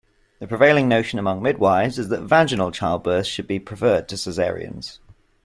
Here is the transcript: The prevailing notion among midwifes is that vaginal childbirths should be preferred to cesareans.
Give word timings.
The 0.39 0.47
prevailing 0.47 0.87
notion 0.89 1.19
among 1.19 1.43
midwifes 1.43 1.99
is 1.99 2.09
that 2.09 2.21
vaginal 2.23 2.71
childbirths 2.71 3.27
should 3.27 3.45
be 3.45 3.59
preferred 3.59 4.07
to 4.09 4.15
cesareans. 4.17 4.97